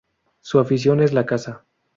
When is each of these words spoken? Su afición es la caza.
Su 0.39 0.59
afición 0.59 0.99
es 1.01 1.13
la 1.13 1.27
caza. 1.27 1.63